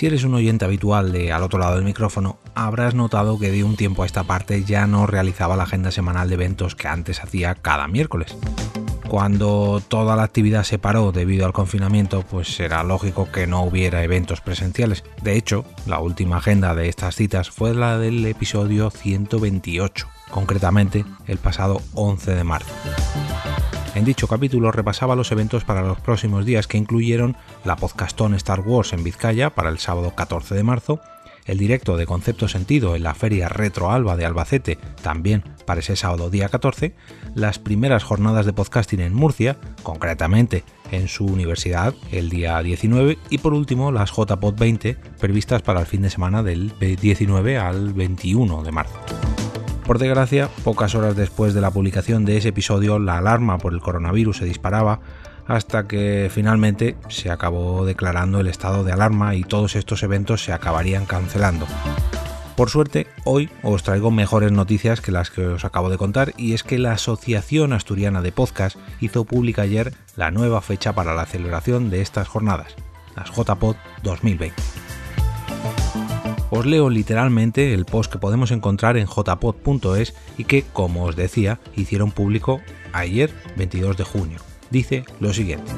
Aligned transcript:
Si 0.00 0.06
eres 0.06 0.24
un 0.24 0.32
oyente 0.32 0.64
habitual 0.64 1.12
de 1.12 1.30
Al 1.30 1.42
otro 1.42 1.58
lado 1.58 1.74
del 1.74 1.84
micrófono, 1.84 2.38
habrás 2.54 2.94
notado 2.94 3.38
que 3.38 3.50
de 3.50 3.64
un 3.64 3.76
tiempo 3.76 4.02
a 4.02 4.06
esta 4.06 4.24
parte 4.24 4.64
ya 4.64 4.86
no 4.86 5.06
realizaba 5.06 5.56
la 5.56 5.64
agenda 5.64 5.90
semanal 5.90 6.30
de 6.30 6.36
eventos 6.36 6.74
que 6.74 6.88
antes 6.88 7.22
hacía 7.22 7.54
cada 7.54 7.86
miércoles. 7.86 8.34
Cuando 9.10 9.82
toda 9.86 10.16
la 10.16 10.22
actividad 10.22 10.64
se 10.64 10.78
paró 10.78 11.12
debido 11.12 11.44
al 11.44 11.52
confinamiento, 11.52 12.22
pues 12.22 12.58
era 12.60 12.82
lógico 12.82 13.30
que 13.30 13.46
no 13.46 13.62
hubiera 13.62 14.02
eventos 14.02 14.40
presenciales. 14.40 15.04
De 15.22 15.36
hecho, 15.36 15.66
la 15.84 15.98
última 15.98 16.38
agenda 16.38 16.74
de 16.74 16.88
estas 16.88 17.14
citas 17.14 17.50
fue 17.50 17.74
la 17.74 17.98
del 17.98 18.24
episodio 18.24 18.88
128, 18.88 20.08
concretamente 20.30 21.04
el 21.26 21.36
pasado 21.36 21.82
11 21.92 22.36
de 22.36 22.44
marzo. 22.44 22.72
En 23.94 24.04
dicho 24.04 24.28
capítulo 24.28 24.70
repasaba 24.70 25.16
los 25.16 25.32
eventos 25.32 25.64
para 25.64 25.82
los 25.82 26.00
próximos 26.00 26.44
días 26.44 26.68
que 26.68 26.78
incluyeron 26.78 27.36
la 27.64 27.74
podcastón 27.74 28.34
Star 28.34 28.60
Wars 28.60 28.92
en 28.92 29.02
Vizcaya 29.02 29.50
para 29.50 29.68
el 29.68 29.78
sábado 29.78 30.14
14 30.14 30.54
de 30.54 30.62
marzo, 30.62 31.00
el 31.44 31.58
directo 31.58 31.96
de 31.96 32.06
Concepto 32.06 32.46
Sentido 32.46 32.94
en 32.94 33.02
la 33.02 33.14
Feria 33.14 33.48
Retro 33.48 33.90
Alba 33.90 34.16
de 34.16 34.24
Albacete 34.24 34.78
también 35.02 35.42
para 35.66 35.80
ese 35.80 35.96
sábado 35.96 36.30
día 36.30 36.48
14, 36.48 36.94
las 37.34 37.58
primeras 37.58 38.04
jornadas 38.04 38.46
de 38.46 38.52
podcasting 38.52 39.00
en 39.00 39.12
Murcia, 39.12 39.56
concretamente 39.82 40.62
en 40.92 41.08
su 41.08 41.26
universidad 41.26 41.92
el 42.12 42.30
día 42.30 42.62
19 42.62 43.18
y 43.28 43.38
por 43.38 43.54
último 43.54 43.90
las 43.90 44.12
JPod 44.12 44.54
20 44.54 44.94
previstas 45.18 45.62
para 45.62 45.80
el 45.80 45.86
fin 45.86 46.02
de 46.02 46.10
semana 46.10 46.44
del 46.44 46.72
19 46.78 47.58
al 47.58 47.92
21 47.92 48.62
de 48.62 48.72
marzo. 48.72 49.29
Por 49.90 49.98
desgracia, 49.98 50.48
pocas 50.62 50.94
horas 50.94 51.16
después 51.16 51.52
de 51.52 51.60
la 51.60 51.72
publicación 51.72 52.24
de 52.24 52.36
ese 52.36 52.50
episodio, 52.50 53.00
la 53.00 53.18
alarma 53.18 53.58
por 53.58 53.72
el 53.72 53.80
coronavirus 53.80 54.36
se 54.36 54.44
disparaba 54.44 55.00
hasta 55.48 55.88
que 55.88 56.30
finalmente 56.32 56.94
se 57.08 57.28
acabó 57.28 57.84
declarando 57.84 58.38
el 58.38 58.46
estado 58.46 58.84
de 58.84 58.92
alarma 58.92 59.34
y 59.34 59.42
todos 59.42 59.74
estos 59.74 60.04
eventos 60.04 60.44
se 60.44 60.52
acabarían 60.52 61.06
cancelando. 61.06 61.66
Por 62.54 62.70
suerte, 62.70 63.08
hoy 63.24 63.50
os 63.64 63.82
traigo 63.82 64.12
mejores 64.12 64.52
noticias 64.52 65.00
que 65.00 65.10
las 65.10 65.32
que 65.32 65.44
os 65.44 65.64
acabo 65.64 65.90
de 65.90 65.98
contar 65.98 66.34
y 66.36 66.54
es 66.54 66.62
que 66.62 66.78
la 66.78 66.92
Asociación 66.92 67.72
Asturiana 67.72 68.22
de 68.22 68.30
Podcast 68.30 68.76
hizo 69.00 69.24
pública 69.24 69.62
ayer 69.62 69.92
la 70.14 70.30
nueva 70.30 70.60
fecha 70.60 70.92
para 70.92 71.16
la 71.16 71.26
celebración 71.26 71.90
de 71.90 72.00
estas 72.00 72.28
jornadas, 72.28 72.76
las 73.16 73.32
JPod 73.32 73.74
2020. 74.04 74.54
Os 76.50 76.66
leo 76.66 76.90
literalmente 76.90 77.74
el 77.74 77.84
post 77.84 78.12
que 78.12 78.18
podemos 78.18 78.50
encontrar 78.50 78.96
en 78.96 79.06
jpod.es 79.06 80.14
y 80.36 80.44
que, 80.44 80.64
como 80.72 81.04
os 81.04 81.16
decía, 81.16 81.60
hicieron 81.76 82.10
público 82.10 82.60
ayer, 82.92 83.32
22 83.56 83.96
de 83.96 84.04
junio. 84.04 84.38
Dice 84.70 85.04
lo 85.20 85.32
siguiente. 85.32 85.72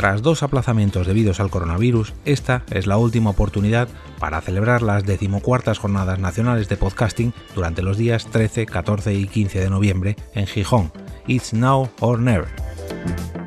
Tras 0.00 0.22
dos 0.22 0.42
aplazamientos 0.42 1.06
debidos 1.06 1.40
al 1.40 1.50
coronavirus, 1.50 2.14
esta 2.24 2.62
es 2.70 2.86
la 2.86 2.96
última 2.96 3.30
oportunidad 3.30 3.88
para 4.18 4.40
celebrar 4.40 4.80
las 4.80 5.04
decimocuartas 5.04 5.78
jornadas 5.78 6.18
nacionales 6.18 6.70
de 6.70 6.78
podcasting 6.78 7.34
durante 7.54 7.82
los 7.82 7.98
días 7.98 8.26
13, 8.26 8.64
14 8.64 9.12
y 9.12 9.26
15 9.26 9.60
de 9.60 9.68
noviembre 9.68 10.16
en 10.34 10.46
Gijón. 10.46 10.90
It's 11.26 11.52
now 11.52 11.90
or 12.00 12.18
never. 12.18 12.48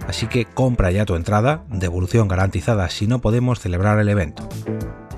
Así 0.08 0.28
que 0.28 0.46
compra 0.46 0.92
ya 0.92 1.06
tu 1.06 1.16
entrada, 1.16 1.64
devolución 1.70 2.28
garantizada 2.28 2.88
si 2.90 3.08
no 3.08 3.20
podemos 3.20 3.60
celebrar 3.60 3.98
el 3.98 4.10
evento. 4.10 4.48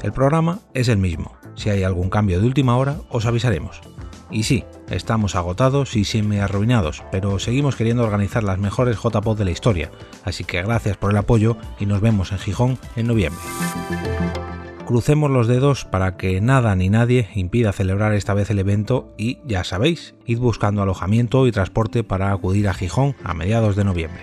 El 0.05 0.13
programa 0.13 0.59
es 0.75 0.87
el 0.87 0.99
mismo. 0.99 1.35
Si 1.55 1.71
hay 1.71 1.81
algún 1.81 2.11
cambio 2.11 2.39
de 2.39 2.45
última 2.45 2.77
hora, 2.77 2.97
os 3.09 3.25
avisaremos. 3.25 3.81
Y 4.29 4.43
sí, 4.43 4.63
estamos 4.91 5.33
agotados 5.35 5.95
y 5.95 6.03
semi 6.05 6.37
arruinados, 6.37 7.01
pero 7.11 7.39
seguimos 7.39 7.75
queriendo 7.75 8.03
organizar 8.03 8.43
las 8.43 8.59
mejores 8.59 8.97
JPod 9.01 9.35
de 9.35 9.45
la 9.45 9.49
historia, 9.49 9.89
así 10.23 10.43
que 10.43 10.61
gracias 10.61 10.95
por 10.95 11.09
el 11.09 11.17
apoyo 11.17 11.57
y 11.79 11.87
nos 11.87 12.01
vemos 12.01 12.31
en 12.31 12.37
Gijón 12.37 12.77
en 12.95 13.07
noviembre. 13.07 13.41
Crucemos 14.85 15.31
los 15.31 15.47
dedos 15.47 15.85
para 15.85 16.17
que 16.17 16.39
nada 16.39 16.75
ni 16.75 16.91
nadie 16.91 17.27
impida 17.33 17.73
celebrar 17.73 18.13
esta 18.13 18.35
vez 18.35 18.51
el 18.51 18.59
evento 18.59 19.11
y 19.17 19.39
ya 19.43 19.63
sabéis, 19.63 20.13
id 20.27 20.37
buscando 20.37 20.83
alojamiento 20.83 21.47
y 21.47 21.51
transporte 21.51 22.03
para 22.03 22.31
acudir 22.31 22.69
a 22.69 22.75
Gijón 22.75 23.15
a 23.23 23.33
mediados 23.33 23.75
de 23.75 23.85
noviembre. 23.85 24.21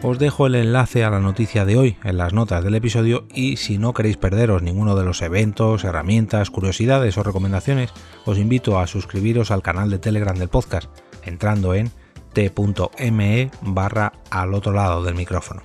Os 0.00 0.20
dejo 0.20 0.46
el 0.46 0.54
enlace 0.54 1.02
a 1.02 1.10
la 1.10 1.18
noticia 1.18 1.64
de 1.64 1.76
hoy 1.76 1.96
en 2.04 2.18
las 2.18 2.32
notas 2.32 2.62
del 2.62 2.76
episodio 2.76 3.26
y 3.34 3.56
si 3.56 3.78
no 3.78 3.92
queréis 3.92 4.16
perderos 4.16 4.62
ninguno 4.62 4.94
de 4.94 5.04
los 5.04 5.22
eventos, 5.22 5.82
herramientas, 5.82 6.50
curiosidades 6.50 7.18
o 7.18 7.24
recomendaciones, 7.24 7.90
os 8.24 8.38
invito 8.38 8.78
a 8.78 8.86
suscribiros 8.86 9.50
al 9.50 9.62
canal 9.62 9.90
de 9.90 9.98
Telegram 9.98 10.38
del 10.38 10.48
podcast 10.48 10.88
entrando 11.24 11.74
en 11.74 11.90
t.me 12.32 13.50
barra 13.62 14.12
al 14.30 14.54
otro 14.54 14.72
lado 14.72 15.02
del 15.02 15.16
micrófono. 15.16 15.62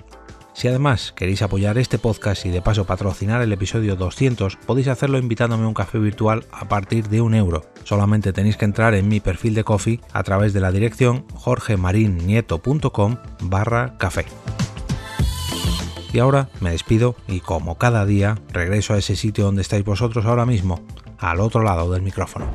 Si 0.53 0.67
además 0.67 1.13
queréis 1.15 1.41
apoyar 1.41 1.77
este 1.77 1.97
podcast 1.97 2.45
y 2.45 2.49
de 2.49 2.61
paso 2.61 2.85
patrocinar 2.85 3.41
el 3.41 3.51
episodio 3.51 3.95
200, 3.95 4.57
podéis 4.65 4.87
hacerlo 4.87 5.17
invitándome 5.17 5.65
a 5.65 5.67
un 5.67 5.73
café 5.73 5.97
virtual 5.97 6.45
a 6.51 6.67
partir 6.67 7.09
de 7.09 7.21
un 7.21 7.33
euro. 7.33 7.65
Solamente 7.83 8.33
tenéis 8.33 8.55
que 8.55 8.65
entrar 8.65 8.93
en 8.93 9.07
mi 9.07 9.19
perfil 9.19 9.55
de 9.55 9.63
Coffee 9.63 9.99
a 10.13 10.23
través 10.23 10.53
de 10.53 10.61
la 10.61 10.71
dirección 10.71 11.25
jorgemarinieto.com 11.33 13.17
barra 13.41 13.97
café. 13.97 14.25
Y 16.13 16.19
ahora 16.19 16.49
me 16.61 16.69
despido 16.69 17.15
y 17.27 17.39
como 17.39 17.79
cada 17.79 18.05
día 18.05 18.37
regreso 18.51 18.93
a 18.93 18.99
ese 18.99 19.15
sitio 19.15 19.45
donde 19.45 19.63
estáis 19.63 19.83
vosotros 19.83 20.25
ahora 20.25 20.45
mismo, 20.45 20.85
al 21.17 21.39
otro 21.39 21.63
lado 21.63 21.91
del 21.91 22.03
micrófono. 22.03 22.45